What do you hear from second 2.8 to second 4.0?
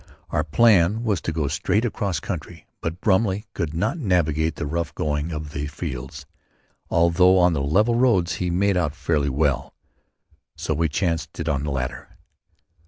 but Brumley could not